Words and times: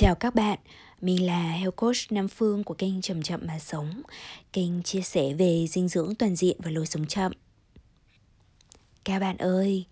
Chào 0.00 0.14
các 0.14 0.34
bạn, 0.34 0.58
mình 1.00 1.26
là 1.26 1.52
Health 1.52 1.76
Coach 1.76 1.96
Nam 2.10 2.28
Phương 2.28 2.64
của 2.64 2.74
kênh 2.74 3.00
Chậm 3.00 3.22
Chậm 3.22 3.40
Mà 3.46 3.58
Sống. 3.58 4.02
Kênh 4.52 4.82
chia 4.82 5.00
sẻ 5.00 5.34
về 5.34 5.66
dinh 5.66 5.88
dưỡng 5.88 6.14
toàn 6.14 6.36
diện 6.36 6.56
và 6.58 6.70
lối 6.70 6.86
sống 6.86 7.06
chậm. 7.06 7.32
Các 9.04 9.18
bạn 9.18 9.36
ơi, 9.36 9.84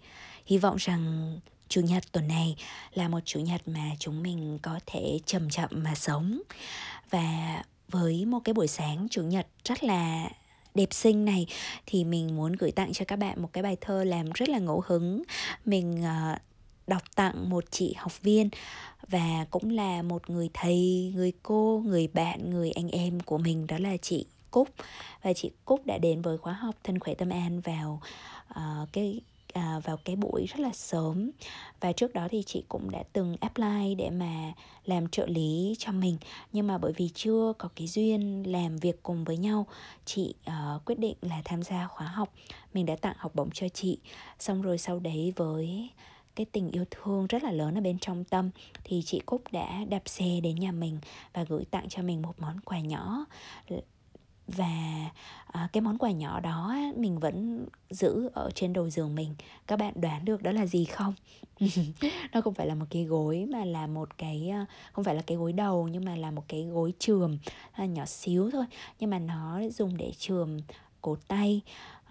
hy 0.47 0.59
vọng 0.59 0.77
rằng 0.77 1.33
Chủ 1.69 1.81
nhật 1.81 2.13
tuần 2.13 2.29
này 2.29 2.57
là 2.95 3.09
một 3.09 3.19
chủ 3.25 3.41
nhật 3.41 3.69
mà 3.69 3.91
chúng 3.99 4.23
mình 4.23 4.59
có 4.63 4.81
thể 4.87 5.19
chậm 5.27 5.51
chậm 5.51 5.71
mà 5.73 5.95
sống. 5.95 6.41
Và 7.11 7.63
với 7.89 8.25
một 8.25 8.41
cái 8.45 8.53
buổi 8.53 8.69
sáng 8.69 9.07
chủ 9.11 9.23
nhật 9.23 9.47
rất 9.65 9.85
là 9.85 10.29
đẹp 10.75 10.93
xinh 10.93 11.25
này 11.25 11.47
thì 11.87 12.05
mình 12.05 12.37
muốn 12.37 12.53
gửi 12.53 12.71
tặng 12.71 12.93
cho 12.93 13.05
các 13.05 13.17
bạn 13.17 13.43
một 13.43 13.53
cái 13.53 13.63
bài 13.63 13.77
thơ 13.81 14.05
làm 14.05 14.31
rất 14.35 14.49
là 14.49 14.59
ngẫu 14.59 14.83
hứng. 14.87 15.23
Mình 15.65 16.03
uh, 16.03 16.39
đọc 16.89 17.03
tặng 17.15 17.51
một 17.51 17.65
chị 17.71 17.95
học 17.97 18.23
viên 18.23 18.49
và 19.09 19.47
cũng 19.51 19.71
là 19.71 20.03
một 20.03 20.31
người 20.31 20.51
thầy, 20.55 21.13
người 21.15 21.33
cô, 21.43 21.83
người 21.87 22.09
bạn, 22.09 22.51
người 22.51 22.71
anh 22.71 22.89
em 22.89 23.21
của 23.21 23.39
mình 23.39 23.67
đó 23.67 23.77
là 23.79 23.97
chị 23.97 24.27
Cúc. 24.51 24.69
Và 25.23 25.33
chị 25.33 25.51
Cúc 25.65 25.87
đã 25.87 25.99
đến 25.99 26.23
với 26.23 26.39
khóa 26.39 26.53
học 26.53 26.75
thân 26.85 26.99
khỏe 26.99 27.15
tâm 27.15 27.31
an 27.31 27.61
vào 27.61 28.01
uh, 28.51 28.89
cái 28.93 29.21
à, 29.53 29.81
vào 29.85 29.97
cái 29.97 30.17
buổi 30.17 30.47
rất 30.47 30.61
là 30.61 30.71
sớm. 30.73 31.31
Và 31.81 31.93
trước 31.93 32.15
đó 32.15 32.29
thì 32.31 32.43
chị 32.47 32.65
cũng 32.69 32.91
đã 32.91 33.03
từng 33.13 33.37
apply 33.41 33.95
để 33.95 34.11
mà 34.11 34.53
làm 34.85 35.09
trợ 35.09 35.27
lý 35.27 35.75
cho 35.79 35.93
mình. 35.93 36.17
Nhưng 36.53 36.67
mà 36.67 36.79
bởi 36.79 36.93
vì 36.97 37.09
chưa 37.15 37.53
có 37.59 37.69
cái 37.77 37.87
duyên 37.87 38.43
làm 38.53 38.77
việc 38.77 39.03
cùng 39.03 39.25
với 39.25 39.37
nhau 39.37 39.67
chị 40.05 40.35
uh, 40.51 40.85
quyết 40.85 40.99
định 40.99 41.17
là 41.21 41.43
tham 41.45 41.63
gia 41.63 41.87
khóa 41.87 42.07
học. 42.07 42.33
Mình 42.75 42.87
đã 42.87 42.97
tặng 42.97 43.17
học 43.19 43.35
bổng 43.35 43.51
cho 43.51 43.69
chị. 43.69 43.99
Xong 44.39 44.63
rồi 44.63 44.79
sau 44.79 44.99
đấy 44.99 45.33
với 45.37 45.89
cái 46.39 46.47
tình 46.53 46.71
yêu 46.71 46.85
thương 46.91 47.27
rất 47.27 47.43
là 47.43 47.51
lớn 47.51 47.79
ở 47.79 47.81
bên 47.81 47.99
trong 47.99 48.25
tâm 48.25 48.51
thì 48.85 49.03
chị 49.07 49.21
Cúc 49.27 49.43
đã 49.53 49.85
đạp 49.89 50.03
xe 50.07 50.41
đến 50.43 50.57
nhà 50.57 50.73
mình 50.73 50.99
và 51.33 51.45
gửi 51.45 51.65
tặng 51.65 51.89
cho 51.89 52.03
mình 52.03 52.23
một 52.23 52.35
món 52.39 52.61
quà 52.61 52.81
nhỏ. 52.81 53.25
Và 54.47 55.11
à, 55.47 55.69
cái 55.73 55.81
món 55.81 55.99
quà 55.99 56.11
nhỏ 56.11 56.41
đó 56.41 56.77
mình 56.97 57.19
vẫn 57.19 57.67
giữ 57.91 58.31
ở 58.35 58.51
trên 58.55 58.73
đầu 58.73 58.91
giường 58.91 59.15
mình. 59.15 59.35
Các 59.67 59.79
bạn 59.79 59.93
đoán 59.97 60.25
được 60.25 60.43
đó 60.43 60.53
là 60.53 60.67
gì 60.67 60.85
không? 60.85 61.15
Nó 62.33 62.41
không 62.41 62.55
phải 62.55 62.67
là 62.67 62.75
một 62.75 62.87
cái 62.91 63.05
gối 63.05 63.47
mà 63.53 63.65
là 63.65 63.87
một 63.87 64.19
cái 64.19 64.49
à, 64.49 64.67
không 64.93 65.05
phải 65.05 65.15
là 65.15 65.23
cái 65.23 65.37
gối 65.37 65.53
đầu 65.53 65.89
nhưng 65.89 66.05
mà 66.05 66.17
là 66.17 66.31
một 66.31 66.45
cái 66.49 66.65
gối 66.65 66.93
trường 66.99 67.39
à, 67.73 67.87
nhỏ 67.87 68.05
xíu 68.07 68.51
thôi. 68.51 68.65
Nhưng 69.01 69.11
mà 69.11 69.19
nó 69.19 69.61
dùng 69.71 69.97
để 69.97 70.13
trường 70.19 70.61
cổ 71.03 71.17
tay 71.29 71.61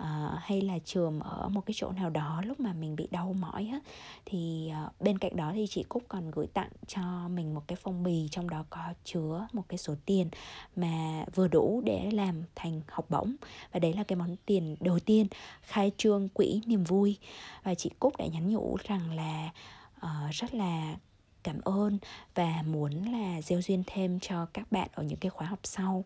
uh, 0.03 0.39
hay 0.39 0.61
là 0.61 0.79
trường 0.85 1.19
ở 1.19 1.49
một 1.49 1.61
cái 1.65 1.73
chỗ 1.77 1.91
nào 1.91 2.09
đó 2.09 2.41
lúc 2.45 2.59
mà 2.59 2.73
mình 2.73 2.95
bị 2.95 3.07
đau 3.11 3.35
mỏi 3.39 3.69
á 3.71 3.79
thì 4.25 4.71
uh, 4.85 5.01
bên 5.01 5.17
cạnh 5.17 5.35
đó 5.35 5.51
thì 5.55 5.67
chị 5.69 5.83
Cúc 5.89 6.03
còn 6.07 6.31
gửi 6.31 6.47
tặng 6.47 6.69
cho 6.87 7.27
mình 7.27 7.53
một 7.53 7.63
cái 7.67 7.77
phong 7.81 8.03
bì 8.03 8.27
trong 8.31 8.49
đó 8.49 8.65
có 8.69 8.93
chứa 9.03 9.47
một 9.53 9.63
cái 9.69 9.77
số 9.77 9.95
tiền 10.05 10.29
mà 10.75 11.25
vừa 11.35 11.47
đủ 11.47 11.81
để 11.85 12.11
làm 12.11 12.43
thành 12.55 12.81
học 12.87 13.05
bổng. 13.09 13.35
Và 13.71 13.79
đấy 13.79 13.93
là 13.93 14.03
cái 14.03 14.15
món 14.15 14.35
tiền 14.45 14.75
đầu 14.79 14.99
tiên 14.99 15.27
khai 15.61 15.91
trương 15.97 16.29
quỹ 16.29 16.61
niềm 16.65 16.83
vui. 16.83 17.17
Và 17.63 17.75
chị 17.75 17.89
Cúc 17.99 18.17
đã 18.17 18.25
nhắn 18.25 18.49
nhủ 18.49 18.77
rằng 18.83 19.11
là 19.11 19.51
uh, 19.97 20.31
rất 20.31 20.53
là 20.53 20.95
cảm 21.43 21.61
ơn 21.61 21.97
và 22.35 22.63
muốn 22.67 22.91
là 23.11 23.41
gieo 23.41 23.61
duyên 23.61 23.83
thêm 23.87 24.19
cho 24.19 24.45
các 24.53 24.71
bạn 24.71 24.89
ở 24.93 25.03
những 25.03 25.19
cái 25.19 25.29
khóa 25.29 25.47
học 25.47 25.59
sau 25.63 26.05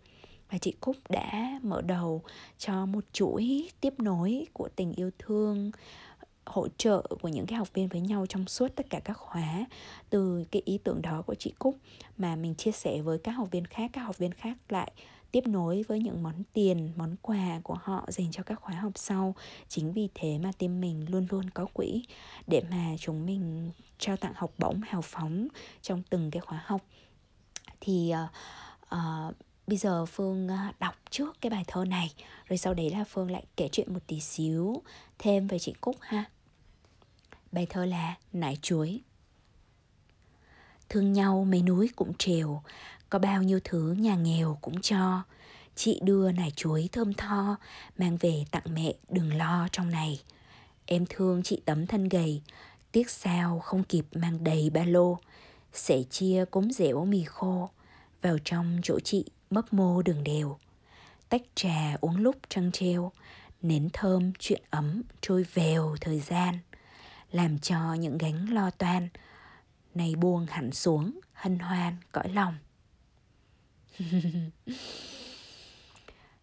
và 0.52 0.57
chị 0.57 0.73
Cúc 0.81 0.95
đã 1.09 1.59
mở 1.63 1.81
đầu 1.81 2.21
cho 2.57 2.85
một 2.85 3.03
chuỗi 3.13 3.69
tiếp 3.81 3.94
nối 3.97 4.45
của 4.53 4.69
tình 4.75 4.94
yêu 4.94 5.11
thương 5.19 5.71
hỗ 6.45 6.67
trợ 6.77 7.02
của 7.21 7.27
những 7.27 7.45
cái 7.45 7.57
học 7.57 7.73
viên 7.73 7.88
với 7.88 8.02
nhau 8.02 8.25
trong 8.30 8.47
suốt 8.47 8.67
tất 8.75 8.89
cả 8.89 8.99
các 8.99 9.17
khóa. 9.17 9.66
Từ 10.09 10.44
cái 10.52 10.61
ý 10.66 10.77
tưởng 10.77 11.02
đó 11.02 11.22
của 11.22 11.35
chị 11.35 11.53
Cúc 11.59 11.77
mà 12.17 12.35
mình 12.35 12.55
chia 12.55 12.72
sẻ 12.72 13.02
với 13.02 13.17
các 13.17 13.31
học 13.31 13.47
viên 13.52 13.66
khác 13.66 13.91
các 13.94 14.02
học 14.02 14.17
viên 14.17 14.33
khác 14.33 14.57
lại 14.69 14.91
tiếp 15.31 15.47
nối 15.47 15.83
với 15.88 15.99
những 15.99 16.23
món 16.23 16.44
tiền 16.53 16.91
món 16.95 17.16
quà 17.22 17.59
của 17.63 17.77
họ 17.81 18.05
dành 18.07 18.31
cho 18.31 18.44
các 18.44 18.61
khóa 18.61 18.75
học 18.75 18.91
sau. 18.95 19.35
Chính 19.67 19.94
vì 19.94 20.09
thế 20.16 20.38
mà 20.38 20.51
team 20.57 20.81
mình 20.81 21.06
luôn 21.09 21.28
luôn 21.29 21.50
có 21.50 21.66
quỹ 21.73 22.06
để 22.47 22.63
mà 22.72 22.95
chúng 23.00 23.25
mình 23.25 23.72
trao 23.97 24.17
tặng 24.17 24.34
học 24.35 24.51
bổng 24.57 24.81
hào 24.81 25.01
phóng 25.01 25.47
trong 25.81 26.03
từng 26.09 26.31
cái 26.31 26.41
khóa 26.41 26.63
học. 26.66 26.81
Thì 27.79 28.13
uh, 28.13 28.29
uh, 28.95 29.35
Bây 29.72 29.78
giờ 29.78 30.06
Phương 30.06 30.48
à, 30.48 30.74
đọc 30.80 30.96
trước 31.09 31.38
cái 31.42 31.50
bài 31.50 31.64
thơ 31.68 31.86
này, 31.86 32.14
Rồi 32.48 32.58
sau 32.58 32.74
đấy 32.74 32.90
là 32.90 33.04
Phương 33.04 33.32
lại 33.32 33.44
kể 33.58 33.70
chuyện 33.72 33.94
một 33.94 34.00
tí 34.08 34.20
xíu, 34.20 34.82
Thêm 35.20 35.48
về 35.48 35.59
chị 35.59 35.74
Cúc 35.82 35.96
ha. 36.00 36.24
Bài 37.52 37.68
thơ 37.70 37.86
là 37.86 38.16
Nải 38.34 38.58
chuối. 38.62 39.02
Thương 40.90 41.14
nhau 41.14 41.44
mấy 41.50 41.62
núi 41.62 41.90
cũng 41.96 42.14
trèo, 42.14 42.64
Có 43.09 43.20
bao 43.20 43.44
nhiêu 43.44 43.59
thứ 43.64 43.96
nhà 44.00 44.16
nghèo 44.16 44.58
cũng 44.62 44.82
cho. 44.82 45.24
Chị 45.76 46.00
đưa 46.03 46.32
nải 46.32 46.52
chuối 46.52 46.90
thơm 46.92 47.14
tho, 47.14 47.56
Mang 47.98 48.18
về 48.18 48.46
tặng 48.52 48.74
mẹ 48.74 48.94
đừng 49.09 49.34
lo 49.34 49.68
trong 49.72 49.90
này. 49.90 50.22
Em 50.86 51.06
thương 51.09 51.44
chị 51.44 51.62
tấm 51.66 51.88
thân 51.88 52.09
gầy, 52.09 52.42
Tiếc 52.92 53.09
sao 53.09 53.59
không 53.59 53.84
kịp 53.84 54.06
mang 54.12 54.44
đầy 54.44 54.70
ba 54.70 54.84
lô. 54.84 55.18
Sẽ 55.74 56.03
chia 56.03 56.46
cúng 56.52 56.72
dẻo 56.72 57.06
mì 57.06 57.24
khô, 57.24 57.70
Vào 58.22 58.38
trong 58.44 58.80
chỗ 58.84 59.00
chị 59.00 59.26
mấp 59.51 59.73
mô 59.73 60.01
đường 60.01 60.23
đều. 60.23 60.57
Tách 61.29 61.41
trà 61.56 61.97
uống 62.01 62.17
lúc 62.17 62.35
trăng 62.50 62.72
treo 62.72 63.12
nến 63.62 63.89
thơm 63.94 64.31
chuyện 64.39 64.62
ấm 64.69 65.01
trôi 65.22 65.45
vèo 65.53 65.95
thời 66.01 66.19
gian. 66.19 66.59
Làm 67.31 67.59
cho 67.59 67.94
những 67.94 68.17
gánh 68.17 68.53
lo 68.53 68.69
toan 68.69 69.09
này 69.95 70.16
buông 70.16 70.45
hẳn 70.50 70.72
xuống 70.72 71.19
hân 71.34 71.59
hoan 71.59 71.95
cõi 72.11 72.29
lòng. 72.29 72.57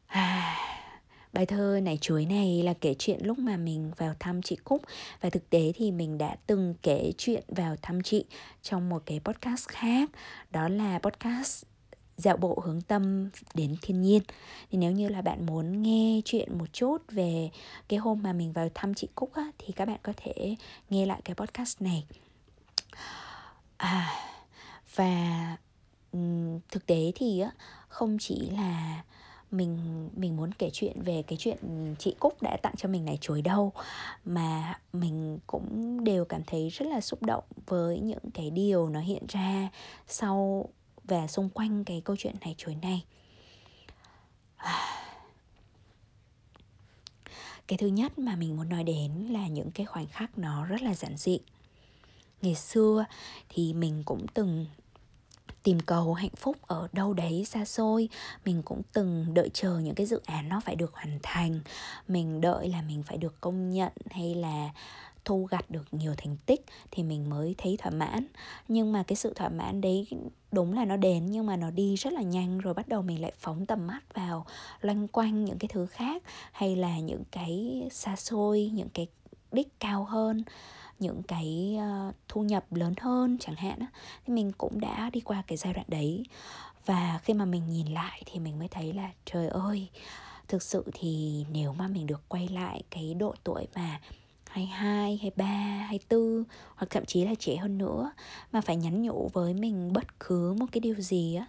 À, 0.09 0.57
bài 1.33 1.47
thơ 1.47 1.81
này 1.83 1.99
chuối 2.01 2.27
này 2.27 2.63
là 2.63 2.75
kể 2.81 2.95
chuyện 2.99 3.19
lúc 3.23 3.39
mà 3.39 3.57
mình 3.57 3.91
vào 3.97 4.15
thăm 4.21 4.43
chị 4.43 4.57
Cúc. 4.65 4.83
Và 5.21 5.31
thực 5.31 5.51
tế 5.51 5.73
thì 5.75 5.91
mình 5.91 6.19
đã 6.19 6.37
từng 6.47 6.75
kể 6.83 7.13
chuyện 7.19 7.45
vào 7.49 7.77
thăm 7.83 8.03
chị 8.03 8.25
trong 8.63 8.89
một 8.89 9.03
cái 9.07 9.21
podcast 9.25 9.69
khác. 9.69 10.11
Đó 10.51 10.69
là 10.69 10.99
podcast 10.99 11.65
dạo 12.19 12.37
bộ 12.37 12.63
hướng 12.65 12.81
tâm 12.81 13.31
đến 13.55 13.77
thiên 13.83 14.03
nhiên. 14.03 14.23
Thì 14.71 14.79
nếu 14.79 14.93
như 14.93 15.09
là 15.09 15.23
bạn 15.23 15.47
muốn 15.47 15.83
nghe 15.83 16.21
chuyện 16.25 16.59
một 16.59 16.73
chút 16.73 16.99
về 17.09 17.51
cái 17.89 17.99
hôm 17.99 18.23
mà 18.23 18.33
mình 18.33 18.53
vào 18.53 18.69
thăm 18.75 18.95
chị 18.95 19.09
Cúc 19.15 19.35
á, 19.35 19.51
thì 19.59 19.73
các 19.73 19.85
bạn 19.85 19.99
có 20.03 20.13
thể 20.17 20.57
nghe 20.91 21.07
lại 21.07 21.21
cái 21.25 21.35
podcast 21.35 21.83
này. 21.83 22.05
À, 23.77 24.11
và 24.95 25.57
thực 26.71 26.87
tế 26.87 27.13
thì 27.15 27.41
á, 27.41 27.51
không 27.89 28.17
chỉ 28.21 28.51
là 28.51 29.03
mình 29.51 30.09
mình 30.17 30.37
muốn 30.37 30.53
kể 30.53 30.71
chuyện 30.73 31.03
về 31.03 31.23
cái 31.23 31.39
chuyện 31.39 31.95
chị 31.99 32.15
Cúc 32.19 32.43
đã 32.43 32.57
tặng 32.63 32.75
cho 32.77 32.89
mình 32.89 33.05
này 33.05 33.19
chuối 33.21 33.43
đâu 33.43 33.73
mà 34.25 34.79
mình 34.93 35.39
cũng 35.47 36.05
đều 36.05 36.25
cảm 36.25 36.43
thấy 36.47 36.69
rất 36.69 36.87
là 36.87 37.01
xúc 37.01 37.23
động 37.23 37.45
với 37.67 38.01
những 38.01 38.31
cái 38.35 38.51
điều 38.51 38.89
nó 38.89 39.01
hiện 39.01 39.23
ra 39.29 39.69
sau 40.07 40.69
và 41.09 41.27
xung 41.27 41.49
quanh 41.51 41.85
cái 41.85 42.03
câu 42.05 42.17
chuyện 42.17 42.35
này 42.41 42.55
chuối 42.59 42.75
này. 42.75 43.05
Cái 47.67 47.79
thứ 47.79 47.87
nhất 47.87 48.19
mà 48.19 48.37
mình 48.37 48.57
muốn 48.57 48.69
nói 48.69 48.85
đến 48.85 49.13
là 49.31 49.47
những 49.47 49.71
cái 49.71 49.87
khoảnh 49.87 50.07
khắc 50.07 50.39
nó 50.39 50.67
rất 50.67 50.83
là 50.83 50.95
giản 50.95 51.17
dị. 51.17 51.39
Ngày 52.43 52.55
xưa 52.55 53.05
thì 53.49 53.73
mình 53.73 54.03
cũng 54.07 54.27
từng 54.35 54.67
tìm 55.63 55.81
cầu 55.81 56.15
hạnh 56.15 56.37
phúc 56.37 56.57
ở 56.67 56.89
đâu 56.93 57.13
đấy 57.13 57.45
xa 57.45 57.65
xôi. 57.65 58.09
Mình 58.45 58.63
cũng 58.63 58.83
từng 58.93 59.35
đợi 59.35 59.51
chờ 59.55 59.79
những 59.79 59.95
cái 59.95 60.07
dự 60.07 60.21
án 60.27 60.49
nó 60.49 60.61
phải 60.61 60.77
được 60.77 60.95
hoàn 60.95 61.19
thành. 61.23 61.61
Mình 62.09 62.41
đợi 62.41 62.69
là 62.69 62.83
mình 62.83 63.03
phải 63.03 63.19
được 63.19 63.41
công 63.41 63.71
nhận 63.71 63.93
hay 64.11 64.35
là 64.35 64.71
thu 65.29 65.45
gặt 65.51 65.71
được 65.71 65.85
nhiều 65.93 66.15
thành 66.17 66.37
tích 66.47 66.65
thì 66.91 67.03
mình 67.03 67.31
mới 67.31 67.55
thấy 67.59 67.77
thỏa 67.77 67.91
mãn. 67.91 68.27
Nhưng 68.69 68.93
mà 68.93 69.03
cái 69.03 69.17
sự 69.17 69.35
thỏa 69.35 69.49
mãn 69.49 69.81
đấy 69.81 70.07
đúng 70.53 70.73
là 70.73 70.85
nó 70.85 70.97
đến, 70.97 71.27
nhưng 71.27 71.47
mà 71.47 71.57
nó 71.57 71.71
đi 71.71 71.97
rất 71.97 72.13
là 72.13 72.23
nhanh 72.23 72.59
rồi 72.59 72.75
bắt 72.75 72.89
đầu 72.89 73.03
mình 73.03 73.23
lại 73.23 73.33
phóng 73.39 73.67
tầm 73.67 73.87
mắt 73.87 74.01
vào 74.15 74.47
loanh 74.81 75.09
quanh 75.09 75.45
những 75.45 75.59
cái 75.59 75.69
thứ 75.69 75.87
khác, 75.87 76.23
hay 76.53 76.77
là 76.77 76.99
những 76.99 77.23
cái 77.31 77.83
xa 77.91 78.17
xôi, 78.17 78.71
những 78.75 78.89
cái 78.89 79.07
đích 79.53 79.81
cao 79.81 80.05
hơn, 80.05 80.43
những 80.99 81.23
cái 81.23 81.77
ờ, 81.81 82.13
thu 82.29 82.43
nhập 82.43 82.73
lớn 82.73 82.95
hơn 83.01 83.37
chẳng 83.41 83.57
hạn 83.57 83.79
thì 84.27 84.33
mình 84.35 84.53
cũng 84.59 84.81
đã 84.81 85.11
đi 85.11 85.21
qua 85.21 85.43
cái 85.47 85.57
giai 85.57 85.73
đoạn 85.73 85.87
đấy. 85.89 86.25
Và 86.87 87.21
khi 87.23 87.35
mà 87.35 87.45
mình 87.45 87.63
nhìn 87.71 87.87
lại 87.87 88.23
thì 88.27 88.39
mình 88.39 88.59
mới 88.59 88.69
thấy 88.69 88.93
là, 88.93 89.11
trời 89.25 89.49
ơi, 89.49 89.89
thực 90.49 90.63
sự 90.63 90.85
thì 90.93 91.45
nếu 91.53 91.73
mà 91.73 91.89
mình 91.89 92.07
được 92.07 92.29
quay 92.29 92.49
lại 92.49 92.83
cái 92.91 93.15
độ 93.15 93.35
tuổi 93.45 93.67
mà 93.75 94.01
22, 94.49 95.17
23, 95.17 95.47
24 95.47 96.45
hoặc 96.77 96.87
thậm 96.91 97.05
chí 97.05 97.25
là 97.25 97.35
trẻ 97.39 97.57
hơn 97.57 97.79
nữa 97.79 98.13
mà 98.53 98.61
phải 98.61 98.77
nhắn 98.77 99.03
nhủ 99.03 99.31
với 99.33 99.55
mình 99.55 99.93
bất 99.93 100.21
cứ 100.21 100.55
một 100.59 100.67
cái 100.73 100.81
điều 100.81 100.95
gì 100.95 101.35
á 101.35 101.47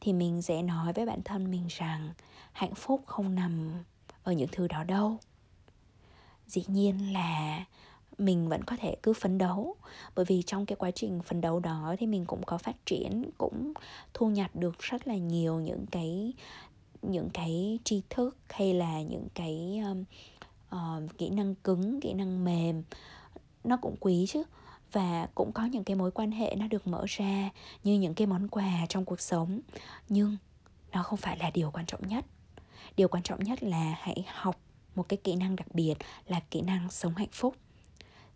thì 0.00 0.12
mình 0.12 0.42
sẽ 0.42 0.62
nói 0.62 0.92
với 0.92 1.06
bản 1.06 1.22
thân 1.22 1.50
mình 1.50 1.66
rằng 1.68 2.10
hạnh 2.52 2.74
phúc 2.74 3.02
không 3.06 3.34
nằm 3.34 3.70
ở 4.22 4.32
những 4.32 4.48
thứ 4.52 4.68
đó 4.68 4.84
đâu. 4.84 5.18
Dĩ 6.46 6.64
nhiên 6.68 7.12
là 7.12 7.64
mình 8.18 8.48
vẫn 8.48 8.64
có 8.64 8.76
thể 8.80 8.96
cứ 9.02 9.12
phấn 9.12 9.38
đấu 9.38 9.76
bởi 10.14 10.24
vì 10.24 10.42
trong 10.42 10.66
cái 10.66 10.76
quá 10.76 10.90
trình 10.90 11.20
phấn 11.22 11.40
đấu 11.40 11.60
đó 11.60 11.94
thì 11.98 12.06
mình 12.06 12.24
cũng 12.24 12.42
có 12.42 12.58
phát 12.58 12.86
triển 12.86 13.30
cũng 13.38 13.72
thu 14.14 14.28
nhặt 14.28 14.54
được 14.54 14.78
rất 14.78 15.08
là 15.08 15.16
nhiều 15.16 15.60
những 15.60 15.86
cái 15.90 16.32
những 17.02 17.30
cái 17.30 17.78
tri 17.84 18.02
thức 18.10 18.36
hay 18.48 18.74
là 18.74 19.02
những 19.02 19.28
cái 19.34 19.80
um, 19.84 20.04
uh, 20.74 21.18
kỹ 21.18 21.30
năng 21.30 21.54
cứng 21.54 22.00
kỹ 22.00 22.12
năng 22.14 22.44
mềm 22.44 22.82
nó 23.64 23.76
cũng 23.76 23.96
quý 24.00 24.26
chứ. 24.28 24.42
Và 24.92 25.28
cũng 25.34 25.52
có 25.52 25.64
những 25.64 25.84
cái 25.84 25.96
mối 25.96 26.10
quan 26.10 26.30
hệ 26.30 26.54
nó 26.58 26.66
được 26.66 26.86
mở 26.86 27.04
ra 27.08 27.50
như 27.84 27.98
những 27.98 28.14
cái 28.14 28.26
món 28.26 28.48
quà 28.48 28.86
trong 28.88 29.04
cuộc 29.04 29.20
sống. 29.20 29.60
Nhưng 30.08 30.36
nó 30.92 31.02
không 31.02 31.18
phải 31.18 31.38
là 31.38 31.50
điều 31.50 31.70
quan 31.70 31.86
trọng 31.86 32.08
nhất. 32.08 32.24
Điều 32.96 33.08
quan 33.08 33.22
trọng 33.22 33.44
nhất 33.44 33.62
là 33.62 33.94
hãy 34.00 34.24
học 34.28 34.60
một 34.94 35.08
cái 35.08 35.16
kỹ 35.16 35.36
năng 35.36 35.56
đặc 35.56 35.74
biệt 35.74 35.94
là 36.26 36.40
kỹ 36.50 36.60
năng 36.60 36.90
sống 36.90 37.14
hạnh 37.14 37.28
phúc 37.32 37.56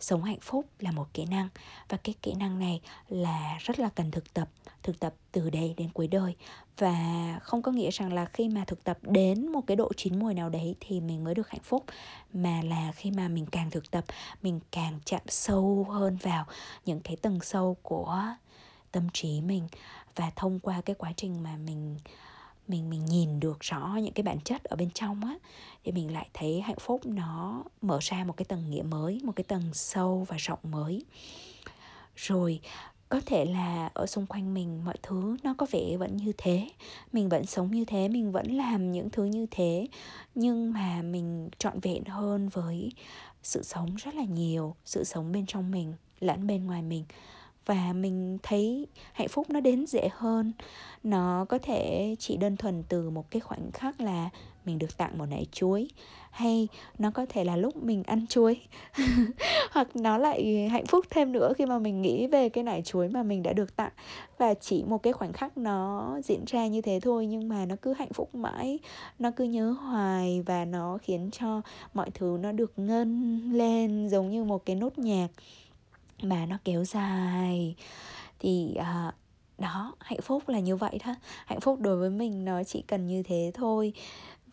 sống 0.01 0.25
hạnh 0.25 0.41
phúc 0.41 0.67
là 0.79 0.91
một 0.91 1.07
kỹ 1.15 1.25
năng 1.25 1.49
và 1.89 1.97
cái 1.97 2.15
kỹ 2.23 2.35
năng 2.35 2.59
này 2.59 2.81
là 3.09 3.59
rất 3.61 3.79
là 3.79 3.89
cần 3.89 4.11
thực 4.11 4.35
tập 4.35 4.49
thực 4.83 5.01
tập 5.01 5.15
từ 5.33 5.51
đây 5.51 5.75
đến 5.77 5.89
cuối 5.93 6.09
đời. 6.09 6.35
Và 6.79 7.39
không 7.43 7.63
có 7.63 7.73
nghĩa 7.73 7.91
rằng 7.91 8.13
là 8.13 8.25
khi 8.25 8.49
mà 8.49 8.65
thực 8.65 8.85
tập 8.85 8.99
đến 9.03 9.53
một 9.53 9.61
cái 9.67 9.77
độ 9.77 9.93
chín 9.97 10.19
mùi 10.19 10.35
nào 10.35 10.49
đấy 10.49 10.75
thì 10.81 11.01
mình 11.01 11.25
mới 11.25 11.35
được 11.35 11.49
hạnh 11.49 11.63
phúc, 11.63 11.85
mà 12.33 12.63
là 12.63 12.93
khi 12.93 13.11
mà 13.11 13.29
mình 13.29 13.47
càng 13.47 13.71
thực 13.71 13.91
tập, 13.91 14.05
mình 14.43 14.61
càng 14.71 15.01
chạm 15.05 15.23
sâu 15.29 15.87
hơn 15.91 16.17
vào 16.17 16.47
những 16.85 17.01
cái 17.01 17.17
tầng 17.17 17.41
sâu 17.41 17.77
của 17.83 18.25
tâm 18.93 19.09
trí 19.13 19.41
mình. 19.41 19.69
Và 20.17 20.31
thông 20.37 20.61
qua 20.61 20.81
cái 20.81 20.97
quá 20.99 21.13
trình 21.17 21.43
mà 21.43 21.57
mình 21.57 21.97
mình 22.69 22.91
mình 22.91 23.05
nhìn 23.05 23.41
được 23.41 23.59
rõ 23.61 23.99
những 24.03 24.13
cái 24.13 24.23
bản 24.23 24.41
chất 24.41 24.65
ở 24.65 24.77
bên 24.77 24.91
trong 24.91 25.21
á, 25.25 25.35
thì 25.85 25.93
mình 25.93 26.13
lại 26.13 26.29
thấy 26.35 26.61
hạnh 26.61 26.79
phúc 26.81 27.01
nó 27.07 27.65
mở 27.83 27.99
ra 28.03 28.25
một 28.25 28.37
cái 28.37 28.45
tầng 28.45 28.71
nghĩa 28.71 28.83
mới, 28.83 29.21
một 29.25 29.33
cái 29.37 29.45
tầng 29.45 29.71
sâu 29.73 30.27
và 30.29 30.37
rộng 30.37 30.59
mới. 30.63 31.05
Rồi, 32.17 32.61
có 33.09 33.21
thể 33.27 33.45
là 33.45 33.91
ở 33.95 34.07
xung 34.07 34.27
quanh 34.27 34.55
mình 34.55 34.85
mọi 34.85 34.97
thứ 35.03 35.37
nó 35.43 35.55
có 35.59 35.67
vẻ 35.71 35.97
vẫn 35.97 36.17
như 36.17 36.33
thế, 36.39 36.69
mình 37.13 37.29
vẫn 37.29 37.47
sống 37.47 37.71
như 37.71 37.85
thế, 37.85 38.09
mình 38.09 38.33
vẫn 38.33 38.53
làm 38.53 38.93
những 38.93 39.11
thứ 39.11 39.25
như 39.25 39.47
thế, 39.51 39.87
nhưng 40.35 40.73
mà 40.73 41.03
mình 41.03 41.49
trọn 41.59 41.81
vẹn 41.81 42.05
hơn 42.05 42.49
với 42.49 42.93
sự 43.43 43.63
sống 43.63 43.95
rất 43.97 44.15
là 44.15 44.25
nhiều, 44.25 44.75
sự 44.85 45.05
sống 45.05 45.33
bên 45.33 45.47
trong 45.47 45.71
mình, 45.71 45.95
lẫn 46.21 46.47
bên 46.47 46.67
ngoài 46.67 46.83
mình 46.83 47.05
và 47.69 47.93
mình 47.93 48.39
thấy 48.43 48.87
hạnh 49.13 49.29
phúc 49.29 49.47
nó 49.51 49.61
đến 49.61 49.87
dễ 49.87 50.09
hơn. 50.13 50.53
Nó 51.03 51.47
có 51.49 51.59
thể 51.59 52.15
chỉ 52.19 52.37
đơn 52.37 52.57
thuần 52.57 52.83
từ 52.89 53.11
một 53.11 53.31
cái 53.31 53.41
khoảnh 53.41 53.73
khắc 53.73 54.01
là 54.01 54.31
mình 54.65 54.79
được 54.79 54.97
tặng 54.97 55.19
một 55.19 55.27
nải 55.27 55.47
chuối, 55.53 55.89
hay 56.31 56.69
nó 56.99 57.11
có 57.11 57.27
thể 57.29 57.45
là 57.45 57.57
lúc 57.57 57.77
mình 57.77 58.03
ăn 58.03 58.27
chuối. 58.27 58.61
Hoặc 59.71 59.97
nó 59.97 60.19
lại 60.19 60.69
hạnh 60.69 60.87
phúc 60.87 61.07
thêm 61.11 61.33
nữa 61.33 61.53
khi 61.57 61.67
mà 61.67 61.79
mình 61.79 62.03
nghĩ 62.03 62.27
về 62.27 62.49
cái 62.49 62.65
nải 62.65 62.83
chuối 62.83 63.09
mà 63.09 63.23
mình 63.23 63.43
đã 63.43 63.53
được 63.53 63.77
tặng. 63.77 63.93
Và 64.39 64.55
chỉ 64.55 64.85
một 64.87 65.03
cái 65.03 65.13
khoảnh 65.13 65.33
khắc 65.33 65.59
nó 65.59 66.15
diễn 66.25 66.45
ra 66.47 66.67
như 66.67 66.81
thế 66.83 67.01
thôi, 67.03 67.27
nhưng 67.27 67.49
mà 67.49 67.67
nó 67.67 67.77
cứ 67.83 67.93
hạnh 67.93 68.13
phúc 68.13 68.35
mãi, 68.35 68.79
nó 69.19 69.31
cứ 69.31 69.45
nhớ 69.45 69.71
hoài 69.71 70.43
và 70.47 70.65
nó 70.65 70.99
khiến 71.03 71.31
cho 71.33 71.63
mọi 71.95 72.11
thứ 72.11 72.39
nó 72.41 72.53
được 72.53 72.73
ngân 72.77 73.41
lên 73.53 74.09
giống 74.09 74.31
như 74.31 74.45
một 74.45 74.67
cái 74.67 74.77
nốt 74.77 74.99
nhạc 74.99 75.29
mà 76.23 76.47
nó 76.47 76.59
kéo 76.65 76.85
dài. 76.85 77.75
Thì 78.39 78.75
à, 78.75 79.13
đó 79.59 79.95
hạnh 80.01 80.21
phúc 80.23 80.49
là 80.49 80.61
như 80.61 80.77
vậy 80.77 80.99
đó 81.07 81.15
hạnh 81.47 81.61
phúc 81.61 81.81
đối 81.81 81.97
với 81.97 82.11
mình 82.11 82.45
nó 82.45 82.65
chỉ 82.65 82.83
cần 82.83 83.07
như 83.07 83.23
thế 83.23 83.51
thôi. 83.55 83.93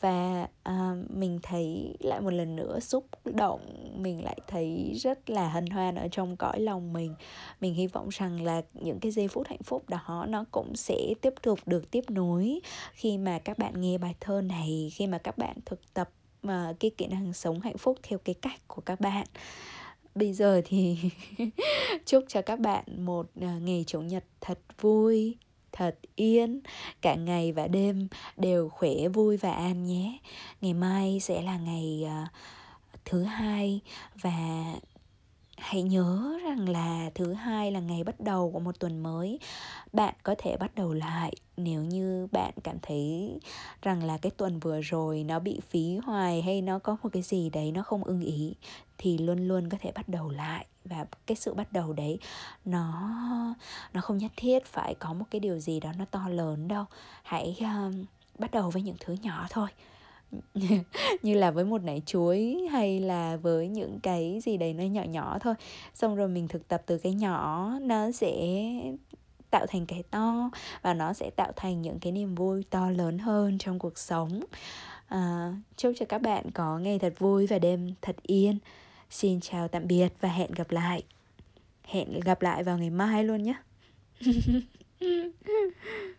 Và 0.02 0.48
à, 0.64 0.96
mình 1.10 1.40
thấy 1.44 1.96
lại 2.00 2.22
một 2.22 2.34
lần 2.34 2.56
nữa 2.56 2.80
xúc 2.80 3.06
động 3.24 3.62
mình 3.98 4.24
lại 4.24 4.40
thấy 4.48 4.94
rất 4.96 5.30
là 5.30 5.50
hân 5.50 5.68
hoan 5.68 5.96
ở 5.96 6.08
trong 6.12 6.38
cõi 6.38 6.60
lòng 6.60 6.94
mình. 6.94 7.16
Mình 7.62 7.74
hy 7.74 7.88
vọng 7.88 8.10
rằng 8.12 8.42
là 8.42 8.62
những 8.74 9.00
cái 9.00 9.12
giây 9.12 9.28
phút 9.28 9.48
hạnh 9.48 9.64
phúc 9.64 9.90
đó 9.90 10.26
nó 10.30 10.46
cũng 10.52 10.76
sẽ 10.76 11.14
tiếp 11.22 11.34
tục 11.42 11.60
được 11.66 11.92
tiếp 11.92 12.04
nối 12.10 12.60
khi 12.94 13.18
mà 13.18 13.40
các 13.40 13.58
bạn 13.58 13.82
nghe 13.82 13.98
bài 13.98 14.16
thơ 14.20 14.42
này 14.42 14.92
khi 14.94 15.08
mà 15.08 15.18
các 15.18 15.38
bạn 15.38 15.58
thực 15.66 15.94
tập 15.94 16.10
mà 16.42 16.74
cái 16.80 16.92
kỹ 16.98 17.08
năng 17.08 17.34
sống 17.34 17.60
hạnh 17.60 17.78
phúc 17.78 17.98
theo 18.04 18.20
cái 18.20 18.36
cách 18.42 18.60
của 18.68 18.82
các 18.82 19.00
bạn 19.00 19.26
bây 20.16 20.34
giờ 20.34 20.62
thì 20.66 20.98
chúc 22.06 22.24
cho 22.28 22.42
các 22.42 22.60
bạn 22.60 22.84
một 23.06 23.26
à, 23.42 23.58
ngày 23.62 23.84
chủ 23.88 24.02
nhật 24.02 24.24
thật 24.42 24.60
vui 24.82 25.38
thật 25.76 25.96
yên. 26.16 26.62
Cả 27.02 27.16
ngày 27.16 27.52
và 27.52 27.68
đêm 27.68 28.08
đều 28.38 28.70
khỏe 28.70 29.08
vui 29.14 29.38
và 29.38 29.52
an 29.52 29.84
nhé. 29.84 30.20
Ngày 30.62 30.74
mai 30.74 31.20
sẽ 31.20 31.42
là 31.42 31.58
ngày 31.58 32.06
uh, 32.06 32.30
thứ 33.06 33.24
hai 33.24 33.82
và 34.22 34.74
hãy 35.57 35.84
nhớ 35.84 36.38
rằng 36.44 36.69
là 36.69 37.10
thứ 37.16 37.34
hai 37.34 37.72
là 37.72 37.80
ngày 37.80 38.04
bắt 38.04 38.19
đầu 38.19 38.52
của 38.52 38.60
một 38.60 38.80
tuần 38.80 39.04
mới. 39.04 39.40
Bạn 39.94 40.13
có 40.24 40.36
thể 40.38 40.57
bắt 40.57 40.75
đầu 40.75 40.94
lại 40.94 41.34
nếu 41.57 41.84
như 41.84 42.28
bạn 42.31 42.54
cảm 42.63 42.78
thấy 42.81 43.40
rằng 43.81 44.04
là 44.04 44.18
cái 44.18 44.31
tuần 44.38 44.60
vừa 44.60 44.81
rồi 44.81 45.24
nó 45.24 45.40
bị 45.40 45.60
phí 45.69 45.98
hoài 45.98 46.42
hay 46.42 46.62
nó 46.62 46.80
có 46.80 46.98
một 47.04 47.10
cái 47.13 47.22
gì 47.22 47.50
đấy 47.50 47.72
nó 47.72 47.84
không 47.84 48.04
ưng 48.04 48.22
ý 48.22 48.56
thì 48.98 49.18
luôn 49.18 49.48
luôn 49.48 49.69
có 49.69 49.78
thể 49.81 49.92
bắt 49.92 50.10
đầu 50.10 50.30
lại. 50.30 50.66
Và 50.86 51.06
cái 51.25 51.36
sự 51.36 51.54
bắt 51.54 51.74
đầu 51.74 51.94
đấy 51.94 52.19
nó 52.66 53.12
nó 53.94 54.01
không 54.01 54.18
nhất 54.18 54.31
thiết 54.36 54.66
phải 54.66 54.96
có 54.96 55.13
một 55.13 55.25
cái 55.31 55.40
điều 55.40 55.60
gì 55.60 55.80
đó 55.80 55.92
nó 55.98 56.06
to 56.06 56.28
lớn 56.30 56.68
đâu. 56.68 56.86
Hãy 57.24 57.58
um, 57.60 58.06
bắt 58.40 58.51
đầu 58.51 58.69
với 58.69 58.81
những 58.81 58.96
thứ 59.00 59.16
nhỏ 59.22 59.48
thôi. 59.50 59.68
như 61.22 61.33
là 61.33 61.51
với 61.51 61.66
một 61.66 61.83
nải 61.83 62.01
chuối 62.06 62.68
hay 62.72 63.00
là 63.00 63.38
với 63.38 63.68
những 63.68 64.00
cái 64.04 64.39
gì 64.44 64.57
đấy 64.57 64.74
nó 64.74 64.83
nhỏ 64.83 65.04
nhỏ 65.04 65.38
thôi. 65.42 65.54
Xong 65.94 66.16
rồi 66.16 66.27
mình 66.27 66.48
thực 66.48 66.68
tập 66.68 66.81
từ 66.86 66.98
cái 66.98 67.13
nhỏ 67.13 67.72
nó 67.81 68.12
sẽ 68.12 68.31
tạo 69.50 69.66
thành 69.66 69.86
cái 69.86 70.04
to 70.12 70.50
và 70.81 70.94
nó 70.94 71.13
sẽ 71.13 71.30
tạo 71.30 71.51
thành 71.56 71.81
những 71.81 72.00
cái 72.00 72.12
niềm 72.12 72.36
vui 72.36 72.63
to 72.69 72.89
lớn 72.89 73.18
hơn 73.18 73.57
trong 73.57 73.80
cuộc 73.80 73.98
sống. 73.98 74.44
À, 75.07 75.54
chúc 75.77 75.94
cho 76.00 76.06
các 76.06 76.22
bạn 76.22 76.51
có 76.51 76.80
ngày 76.80 77.00
thật 77.00 77.13
vui 77.19 77.48
và 77.48 77.60
đêm 77.60 77.94
thật 78.01 78.16
yên. 78.24 78.57
Xin 79.10 79.39
chào 79.39 79.68
tạm 79.68 79.88
biệt 79.88 80.10
và 80.22 80.30
hẹn 80.30 80.51
gặp 80.51 80.72
lại. 80.72 81.04
Hẹn 81.83 82.19
gặp 82.19 82.42
lại 82.42 82.63
vào 82.63 82.77
ngày 82.77 82.89
mai 82.89 83.24
luôn 83.24 83.44
nhé. 83.44 83.56